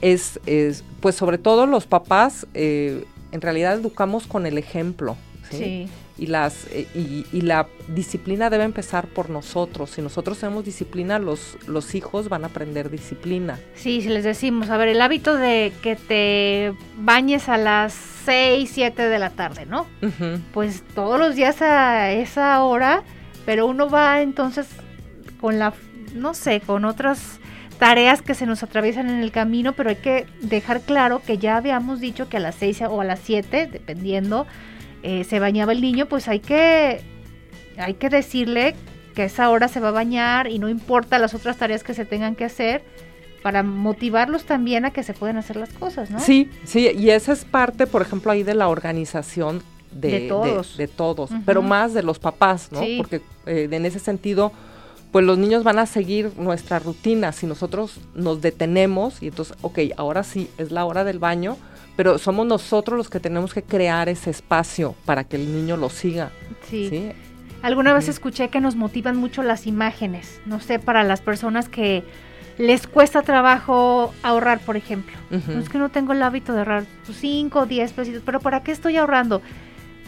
[0.00, 5.16] es, es pues sobre todo los papás, eh, en realidad educamos con el ejemplo.
[5.50, 5.88] ¿sí?
[6.18, 9.90] Y, las, eh, y, la disciplina debe empezar por nosotros.
[9.90, 13.58] Si nosotros tenemos disciplina, los, los hijos van a aprender disciplina.
[13.74, 17.92] Sí, si les decimos, a ver, el hábito de que te bañes a las
[18.24, 19.86] 6, 7 de la tarde, ¿no?
[20.52, 23.02] Pues todos los días a esa hora,
[23.44, 24.66] pero uno va entonces
[25.40, 25.74] con la,
[26.14, 27.38] no sé, con otras
[27.78, 31.56] tareas que se nos atraviesan en el camino, pero hay que dejar claro que ya
[31.56, 34.46] habíamos dicho que a las 6 o a las 7, dependiendo,
[35.02, 37.00] eh, se bañaba el niño, pues hay que,
[37.78, 38.74] hay que decirle
[39.14, 41.94] que a esa hora se va a bañar y no importa las otras tareas que
[41.94, 42.82] se tengan que hacer
[43.42, 46.18] para motivarlos también a que se pueden hacer las cosas, ¿no?
[46.18, 49.62] Sí, sí, y esa es parte, por ejemplo, ahí de la organización
[49.92, 52.80] de, todos, de, todos pero más de los papás, ¿no?
[52.98, 54.52] Porque eh, en ese sentido
[55.12, 57.32] pues los niños van a seguir nuestra rutina.
[57.32, 61.56] Si nosotros nos detenemos y entonces, ok, ahora sí, es la hora del baño,
[61.96, 65.88] pero somos nosotros los que tenemos que crear ese espacio para que el niño lo
[65.88, 66.30] siga.
[66.68, 67.12] Sí.
[67.62, 72.04] Alguna vez escuché que nos motivan mucho las imágenes, no sé, para las personas que
[72.58, 75.16] les cuesta trabajo ahorrar, por ejemplo.
[75.30, 78.62] No es que no tengo el hábito de ahorrar 5 o 10 pesitos, pero ¿para
[78.62, 79.42] qué estoy ahorrando?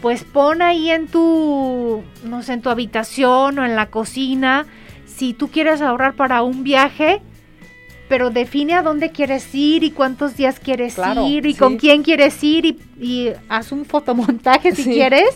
[0.01, 4.65] Pues pon ahí en tu, no sé, en tu habitación o en la cocina
[5.15, 7.21] si tú quieres ahorrar para un viaje,
[8.07, 12.43] pero define a dónde quieres ir y cuántos días quieres ir y con quién quieres
[12.43, 15.29] ir y, haz un fotomontaje si quieres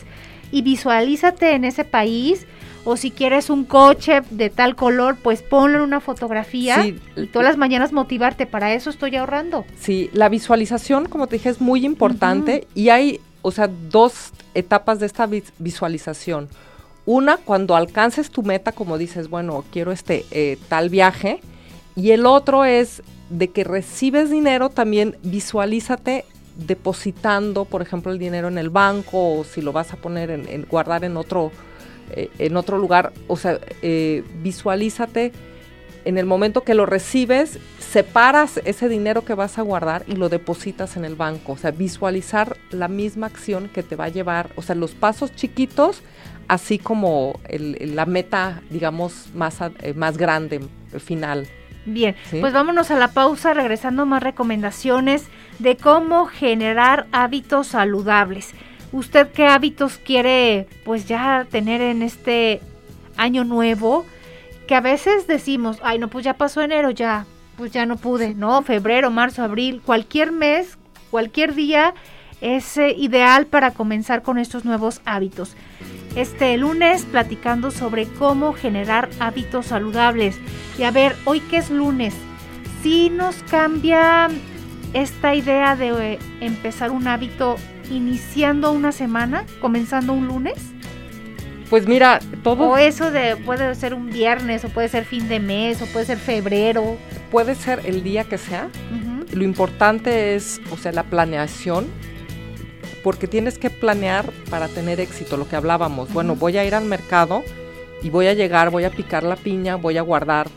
[0.52, 2.46] y visualízate en ese país.
[2.86, 7.48] O si quieres un coche de tal color, pues ponlo en una fotografía y todas
[7.48, 9.64] las mañanas motivarte, para eso estoy ahorrando.
[9.80, 15.00] Sí, la visualización, como te dije, es muy importante y hay, o sea, dos etapas
[15.00, 16.50] de esta visualización.
[17.06, 21.42] Una, cuando alcances tu meta, como dices, bueno, quiero este eh, tal viaje,
[21.96, 28.48] y el otro es de que recibes dinero, también visualízate depositando, por ejemplo, el dinero
[28.48, 31.52] en el banco o si lo vas a poner en, guardar en otro,
[32.12, 33.12] eh, en otro lugar.
[33.28, 35.32] O sea, eh, visualízate
[36.06, 40.30] en el momento que lo recibes, separas ese dinero que vas a guardar y lo
[40.30, 41.54] depositas en el banco.
[41.54, 45.34] O sea, visualizar la misma acción que te va a llevar, o sea, los pasos
[45.36, 46.02] chiquitos,
[46.48, 50.62] así como la meta, digamos, más, eh, más grande,
[51.00, 51.48] final.
[51.86, 55.28] Bien, pues vámonos a la pausa, regresando más recomendaciones
[55.60, 58.54] de cómo generar hábitos saludables.
[58.94, 62.62] ¿Usted qué hábitos quiere pues ya tener en este
[63.18, 64.06] año nuevo?
[64.68, 67.26] Que a veces decimos, ay no, pues ya pasó enero, ya,
[67.58, 70.78] pues ya no pude, no, febrero, marzo, abril, cualquier mes,
[71.12, 71.94] cualquier día
[72.40, 75.56] es eh, ideal para comenzar con estos nuevos hábitos.
[76.16, 80.38] Este lunes platicando sobre cómo generar hábitos saludables.
[80.78, 82.14] Y a ver, hoy que es lunes,
[82.82, 84.30] si nos cambia
[84.94, 87.56] esta idea de empezar un hábito
[87.90, 90.56] iniciando una semana, comenzando un lunes?
[91.70, 92.70] Pues mira, todo...
[92.70, 96.06] O eso de puede ser un viernes, o puede ser fin de mes, o puede
[96.06, 96.98] ser febrero.
[97.32, 98.70] Puede ser el día que sea.
[99.32, 101.88] Lo importante es, o sea, la planeación,
[103.04, 106.12] porque tienes que planear para tener éxito, lo que hablábamos.
[106.14, 107.44] Bueno, voy a ir al mercado
[108.02, 110.48] y voy a llegar, voy a picar la piña, voy a guardar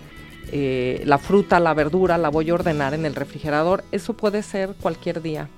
[0.52, 3.85] eh, la fruta, la verdura, la voy a ordenar en el refrigerador.
[3.90, 5.48] Eso puede ser cualquier día,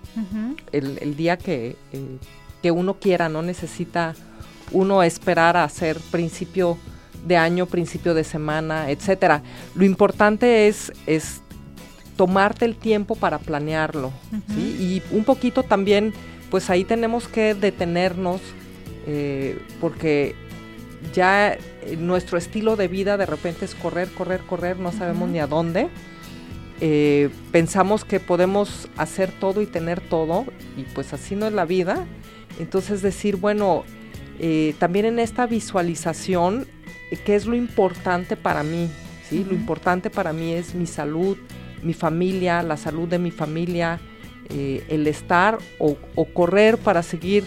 [0.72, 2.18] el, día que, eh,
[2.62, 4.14] que, uno quiera, no necesita
[4.72, 6.79] uno esperar a hacer principio
[7.27, 9.42] de año, principio de semana, etcétera.
[9.74, 11.42] Lo importante es, es
[12.16, 14.12] tomarte el tiempo para planearlo,
[14.57, 16.12] Y un poquito también,
[16.51, 18.41] pues ahí tenemos que detenernos,
[19.07, 20.35] eh, porque
[21.15, 25.39] ya eh, nuestro estilo de vida de repente es correr, correr, correr, no sabemos ni
[25.39, 25.89] a dónde.
[26.81, 31.65] Eh, pensamos que podemos hacer todo y tener todo, y pues así no es la
[31.65, 32.07] vida.
[32.59, 33.85] Entonces decir, bueno,
[34.39, 36.67] eh, también en esta visualización,
[37.25, 38.89] ¿qué es lo importante para mí?
[39.29, 39.45] ¿sí?
[39.45, 41.37] Lo importante para mí es mi salud,
[41.83, 44.01] mi familia, la salud de mi familia,
[44.51, 47.45] el estar o, o correr para seguir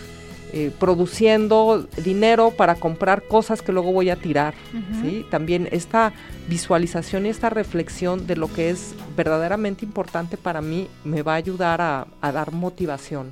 [0.54, 4.54] eh, produciendo dinero para comprar cosas que luego voy a tirar.
[5.02, 5.26] ¿sí?
[5.32, 6.12] También esta
[6.50, 11.36] visualización y esta reflexión de lo que es verdaderamente importante para mí me va a
[11.38, 13.32] ayudar a, a dar motivación.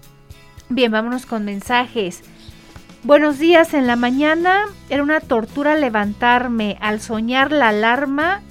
[0.69, 2.21] Bien, vámonos con mensajes.
[3.03, 8.41] Buenos días, en la mañana era una tortura levantarme al soñar la alarma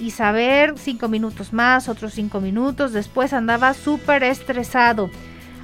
[0.00, 5.10] y saber cinco minutos más, otros cinco minutos, después andaba súper estresado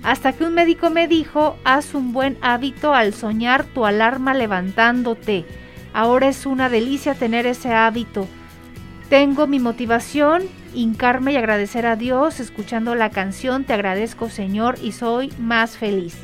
[0.06, 5.44] hasta que un médico me dijo, haz un buen hábito al soñar tu alarma levantándote.
[5.92, 8.28] Ahora es una delicia tener ese hábito.
[9.08, 10.44] Tengo mi motivación,
[10.74, 16.16] hincarme y agradecer a Dios escuchando la canción Te agradezco Señor y soy más feliz.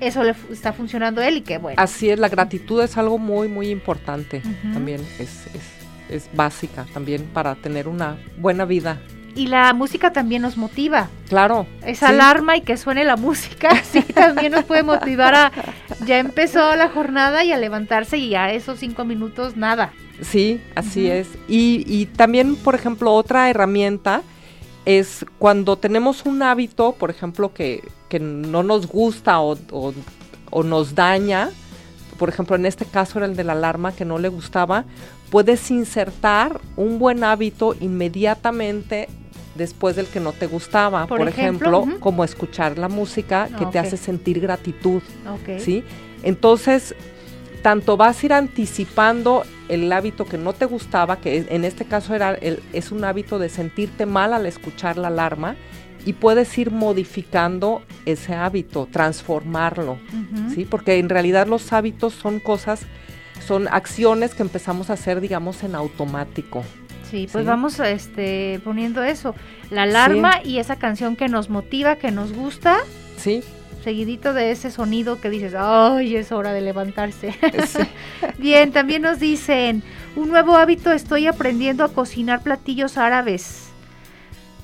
[0.00, 1.82] Eso le está funcionando a él y qué bueno.
[1.82, 5.79] Así es, la gratitud es algo muy, muy importante también, es, es,
[6.10, 9.00] es básica también para tener una buena vida
[9.34, 11.08] y la música también nos motiva.
[11.28, 11.66] Claro.
[11.84, 15.52] Esa alarma y que suene la música, sí, también nos puede motivar a,
[16.06, 19.92] ya empezó la jornada y a levantarse y a esos cinco minutos nada.
[20.20, 21.28] Sí, así es.
[21.48, 24.22] Y, y, también, por ejemplo, otra herramienta
[24.84, 29.94] es cuando tenemos un hábito, por ejemplo, que, que no nos gusta o, o,
[30.50, 31.50] o nos daña,
[32.18, 34.84] por ejemplo, en este caso era el de la alarma que no le gustaba,
[35.30, 39.08] puedes insertar un buen hábito inmediatamente
[39.54, 41.06] después del que no te gustaba.
[41.06, 45.02] Por, ejemplo, como escuchar la música que te hace sentir gratitud.
[45.58, 45.84] ¿sí?
[46.22, 46.94] Entonces,
[47.62, 52.14] tanto vas a ir anticipando el hábito que no te gustaba, que en este caso
[52.14, 52.34] era
[52.72, 55.56] es un hábito de sentirte mal al escuchar la alarma,
[56.06, 59.98] y puedes ir modificando ese hábito, transformarlo,
[60.54, 60.64] ¿sí?
[60.64, 62.86] Porque en realidad los hábitos son cosas,
[63.40, 66.64] son acciones que empezamos a hacer, digamos, en automático.
[67.10, 69.34] Sí, pues vamos este, poniendo eso,
[69.70, 72.78] la alarma y esa canción que nos motiva, que nos gusta.
[73.16, 73.42] Sí.
[73.82, 77.34] Seguidito de ese sonido que dices, ay, es hora de levantarse.
[78.38, 79.82] Bien, también nos dicen,
[80.14, 83.70] un nuevo hábito, estoy aprendiendo a cocinar platillos árabes.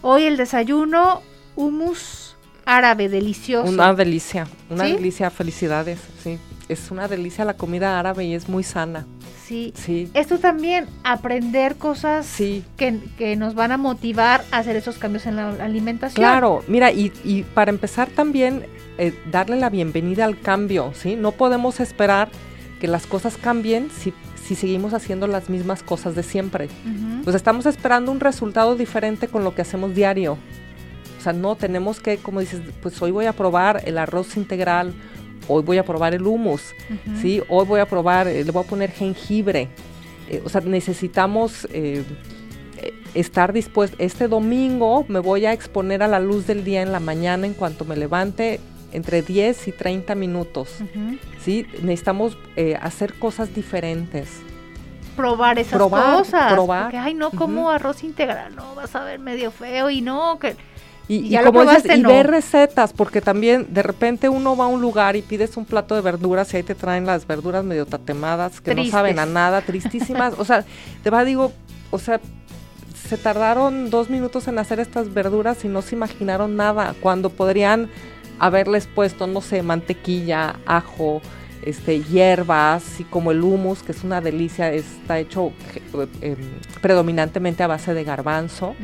[0.03, 1.23] Hoy el desayuno,
[1.57, 3.69] hummus árabe, delicioso.
[3.69, 6.39] Una delicia, una delicia, felicidades, sí.
[6.69, 9.07] Es una delicia la comida árabe y es muy sana.
[9.45, 9.73] Sí.
[9.77, 10.11] Sí.
[10.15, 12.65] Esto también, aprender cosas Sí.
[12.77, 16.17] que, que nos van a motivar a hacer esos cambios en la alimentación.
[16.17, 18.67] Claro, mira, y, y para empezar también,
[18.99, 21.15] eh, darle la bienvenida al cambio, ¿sí?
[21.15, 22.29] No podemos esperar
[22.81, 26.69] que las cosas cambien si, si seguimos haciendo las mismas cosas de siempre.
[27.23, 30.37] Pues estamos esperando un resultado diferente con lo que hacemos diario.
[31.19, 34.93] O sea, no tenemos que, como dices, pues hoy voy a probar el arroz integral,
[35.49, 37.17] hoy voy a probar el hummus, Ujú.
[37.21, 37.43] ¿sí?
[37.49, 39.69] Hoy voy a probar, eh, le voy a poner jengibre.
[40.29, 42.03] Eh, o sea, necesitamos eh,
[43.15, 43.99] estar dispuestos.
[44.01, 47.55] Este domingo me voy a exponer a la luz del día en la mañana en
[47.55, 48.61] cuanto me levante
[48.93, 50.69] entre 10 y 30 minutos.
[51.43, 51.67] ¿sí?
[51.83, 54.29] Necesitamos eh, hacer cosas diferentes.
[55.17, 56.53] probar esas Probar, cosas.
[56.53, 56.83] probar.
[56.85, 60.57] Porque, ay, no, como arroz integral, no, vas a ver medio feo y no, que...
[61.09, 62.09] Y, como dices, y no.
[62.09, 65.95] ver recetas, porque también de repente uno va a un lugar y pides un plato
[65.95, 68.87] de verduras y ahí te traen las verduras medio tatemadas, que Tristes.
[68.87, 70.35] no saben a nada, tristísimas.
[70.37, 71.53] o sea, de verdad digo,
[71.93, 72.21] o sea,
[73.09, 77.89] se tardaron dos minutos en hacer estas verduras y no se imaginaron nada, cuando podrían
[78.41, 81.23] haberles puesto, no sé, mantequilla, ajo,
[81.67, 86.37] este, hierbas, y como el hummus, que es una delicia, está hecho eh, em,
[86.81, 88.75] predominantemente a base de garbanzo.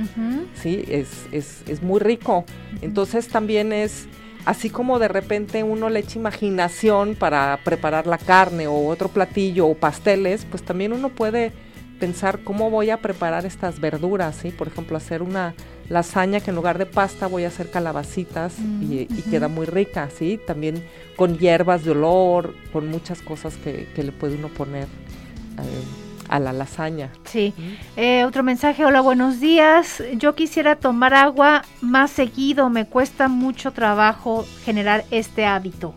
[0.55, 0.85] ¿sí?
[0.89, 2.45] Es, es, es muy rico.
[2.83, 4.09] Entonces también es,
[4.45, 9.67] así como de repente uno le echa imaginación para preparar la carne o otro platillo
[9.69, 11.53] o pasteles, pues también uno puede
[12.01, 14.51] pensar cómo voy a preparar estas verduras, ¿sí?
[14.51, 15.55] Por ejemplo, hacer una
[15.93, 20.09] lasaña que en lugar de pasta voy a hacer calabacitas y, Mm, queda muy rica,
[20.17, 20.41] ¿sí?
[20.47, 20.83] También
[21.17, 25.85] con hierbas de olor, con muchas cosas que, que le puede uno poner eh,
[26.29, 27.11] a la lasaña.
[27.25, 27.53] Sí.
[27.97, 30.03] Eh, otro mensaje, hola, buenos días.
[30.17, 35.95] Yo quisiera tomar agua más seguido, me cuesta mucho trabajo generar este hábito.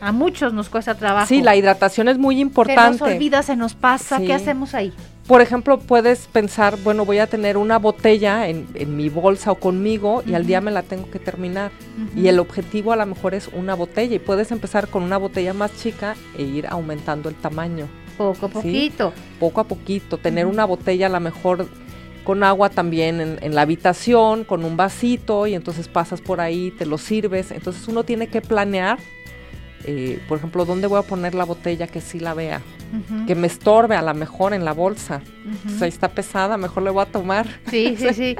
[0.00, 1.26] A muchos nos cuesta trabajo.
[1.26, 2.98] Sí, la hidratación es muy Se importante.
[2.98, 4.18] nos olvida, se nos pasa.
[4.18, 4.26] Sí.
[4.26, 4.92] ¿Qué hacemos ahí?
[5.26, 9.54] Por ejemplo, puedes pensar, bueno, voy a tener una botella en, en mi bolsa o
[9.54, 11.70] conmigo y al día me la tengo que terminar.
[12.14, 15.54] Y el objetivo a lo mejor es una botella y puedes empezar con una botella
[15.54, 18.54] más chica e ir aumentando el tamaño, Poco a Sí.
[18.54, 19.12] poquito.
[19.40, 20.18] poco a poquito.
[20.18, 21.68] Tener una botella a lo mejor
[22.22, 26.70] con agua también en, en la habitación, con un vasito y entonces pasas por ahí,
[26.70, 27.50] te lo sirves.
[27.50, 28.98] Entonces uno tiene que planear,
[29.84, 32.60] eh, por ejemplo, dónde voy a poner la botella que sí la vea,
[33.26, 35.20] que me estorbe a lo mejor en la bolsa.
[35.44, 37.46] Entonces ahí está pesada, mejor le voy a tomar.
[37.70, 38.36] Sí, sí, sí.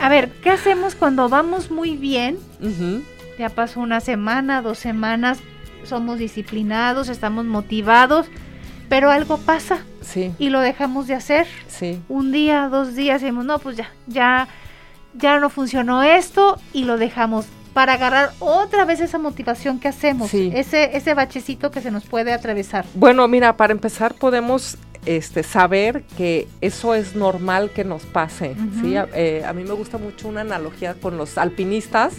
[0.00, 2.38] A ver, ¿qué hacemos cuando vamos muy bien?
[3.38, 5.38] Ya pasó una semana, dos semanas,
[5.84, 8.26] somos disciplinados, estamos motivados,
[8.88, 11.46] pero algo pasa Sí, y lo dejamos de hacer.
[11.68, 14.48] sí, Un día, dos días, decimos, no, pues ya, ya,
[15.14, 20.30] ya no funcionó esto y lo dejamos para agarrar otra vez esa motivación que hacemos,
[20.30, 20.50] Sí.
[20.54, 22.84] ese, ese bachecito que se nos puede atravesar.
[22.94, 24.76] Bueno, mira, para empezar podemos
[25.06, 28.56] este, saber que eso es normal que nos pase.
[28.96, 32.14] A, eh, a mí me gusta mucho una analogía con los alpinistas.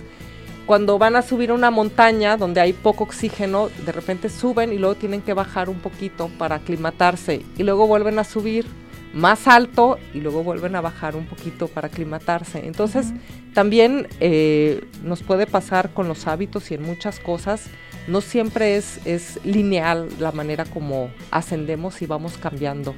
[0.65, 4.95] Cuando van a subir una montaña donde hay poco oxígeno, de repente suben y luego
[4.95, 8.67] tienen que bajar un poquito para aclimatarse y luego vuelven a subir
[9.13, 12.65] más alto y luego vuelven a bajar un poquito para aclimatarse.
[12.65, 13.07] Entonces,
[13.53, 17.65] también eh, nos puede pasar con los hábitos y en muchas cosas.
[18.07, 22.95] No siempre es, es lineal la manera como ascendemos y vamos cambiando.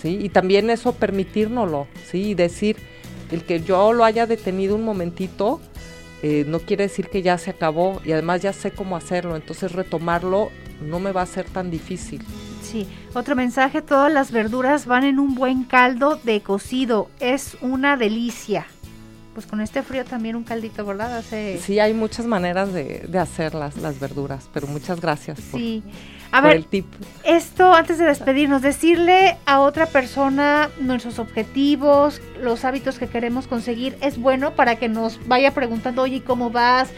[0.00, 0.18] ¿sí?
[0.22, 2.30] Y también eso permitírnoslo, ¿sí?
[2.30, 2.76] Y decir,
[3.30, 5.60] el que yo lo haya detenido un momentito,
[6.22, 9.72] eh, no quiere decir que ya se acabó y además ya sé cómo hacerlo, entonces
[9.72, 12.22] retomarlo no me va a ser tan difícil.
[12.68, 17.96] Sí, otro mensaje, todas las verduras van en un buen caldo de cocido, es una
[17.96, 18.66] delicia.
[19.32, 21.16] Pues con este frío también un caldito, ¿verdad?
[21.16, 21.58] Hace...
[21.62, 25.82] Sí, hay muchas maneras de, de hacer las, las verduras, pero muchas gracias por, Sí.
[26.32, 26.86] A por ver, el tip.
[27.24, 33.96] esto antes de despedirnos, decirle a otra persona nuestros objetivos, los hábitos que queremos conseguir,
[34.02, 36.90] es bueno para que nos vaya preguntando, oye, ¿cómo vas?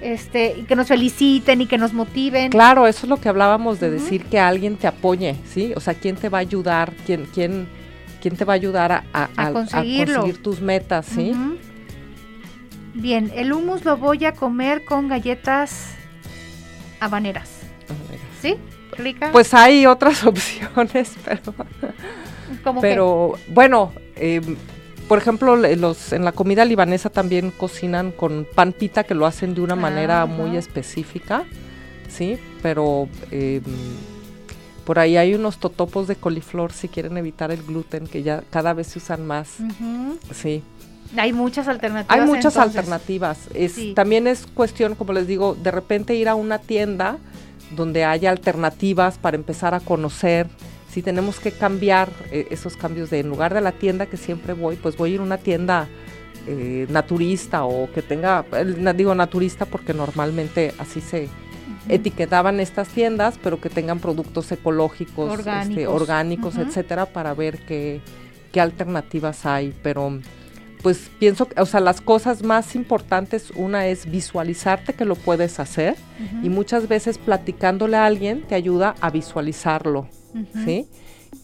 [0.00, 2.50] Este, y que nos feliciten y que nos motiven.
[2.50, 5.72] Claro, eso es lo que hablábamos de decir que alguien te apoye, ¿sí?
[5.74, 6.92] O sea, ¿quién te va a ayudar?
[7.04, 7.66] ¿Quién, quién,
[8.22, 9.04] quién te va a ayudar a,
[9.36, 10.08] a- conseguir
[10.42, 11.32] tus metas, ¿sí?
[12.94, 15.90] Bien, el hummus lo voy a comer con galletas
[17.00, 17.50] habaneras.
[18.40, 18.56] ¿Sí?
[18.96, 19.30] ¿Rica?
[19.32, 21.54] Pues hay otras opciones, pero,
[22.64, 24.40] ¿Cómo pero bueno, eh,
[25.08, 29.54] por ejemplo, los en la comida libanesa también cocinan con pan pita que lo hacen
[29.54, 30.26] de una manera Ajá.
[30.26, 31.44] muy específica,
[32.08, 33.60] sí, pero eh,
[34.84, 38.72] por ahí hay unos totopos de coliflor si quieren evitar el gluten que ya cada
[38.74, 39.48] vez se usan más,
[40.32, 40.62] sí.
[41.16, 42.18] Hay muchas alternativas.
[42.20, 42.76] Hay muchas entonces.
[42.76, 43.38] alternativas.
[43.54, 43.94] Es, Sí.
[43.94, 47.16] También es cuestión, como les digo, de repente ir a una tienda
[47.74, 50.48] donde haya alternativas para empezar a conocer
[50.90, 54.52] si tenemos que cambiar eh, esos cambios de en lugar de la tienda que siempre
[54.52, 55.88] voy, pues voy a ir a una tienda
[56.46, 58.44] eh, naturista o que tenga,
[58.94, 61.28] digo naturista porque normalmente así se
[61.88, 68.00] etiquetaban estas tiendas, pero que tengan productos ecológicos, este, orgánicos, etcétera, para ver qué,
[68.52, 69.74] qué alternativas hay.
[69.82, 70.20] Pero
[70.82, 75.96] pues pienso, o sea, las cosas más importantes, una es visualizarte que lo puedes hacer
[76.42, 80.08] y muchas veces platicándole a alguien te ayuda a visualizarlo,
[80.64, 80.88] ¿sí?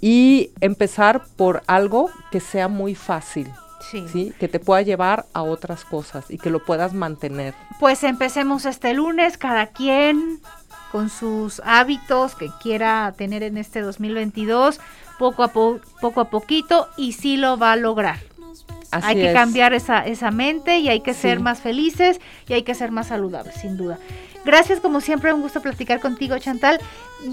[0.01, 3.51] Y empezar por algo que sea muy fácil.
[3.91, 4.33] Sí.
[4.41, 7.55] Que te pueda llevar a otras cosas y que lo puedas mantener.
[7.79, 10.41] Pues empecemos este lunes, cada quien
[10.91, 14.81] con sus hábitos que quiera tener en este 2022,
[15.19, 18.19] poco a, poco a poquito, y sí lo va a lograr
[19.03, 22.75] hay que cambiar esa, esa mente y hay que ser más felices y hay que
[22.75, 23.99] ser más saludables, sin duda.
[24.45, 26.79] Gracias, como siempre, un gusto platicar contigo, Chantal.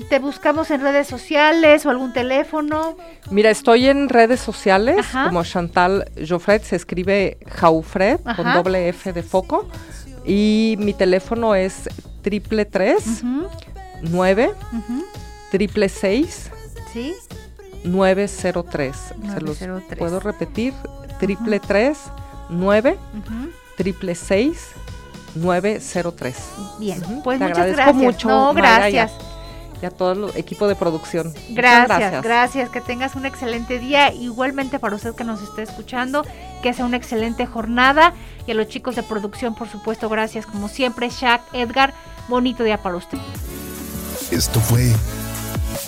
[0.10, 2.96] ¿Te buscamos en redes sociales o algún teléfono?
[3.30, 9.24] Mira, estoy en redes sociales como Chantal Joffred, se escribe Jaufred con doble F de
[9.24, 9.68] foco.
[10.26, 11.90] Y mi teléfono es
[12.22, 13.24] triple tres
[14.04, 14.54] nueve
[15.50, 16.50] triple seis
[16.94, 17.14] ¿Sí?
[17.84, 18.96] 903.
[19.34, 19.58] Se los
[19.98, 20.74] puedo repetir
[21.20, 22.00] triple tres
[22.50, 22.98] nueve
[23.76, 24.68] triple seis
[25.36, 26.36] 903.
[26.80, 27.96] Bien, pues muchas gracias.
[27.96, 28.28] mucho.
[28.28, 29.12] No, gracias.
[29.82, 31.34] Y a, todo el equipo de producción.
[31.50, 32.70] Gracias, gracias, gracias.
[32.70, 34.14] Que tengas un excelente día.
[34.14, 36.24] Igualmente para usted que nos esté escuchando,
[36.62, 38.14] que sea una excelente jornada.
[38.46, 40.46] Y a los chicos de producción, por supuesto, gracias.
[40.46, 41.94] Como siempre, Shaq, Edgar,
[42.28, 43.18] bonito día para usted.
[44.32, 44.94] Esto fue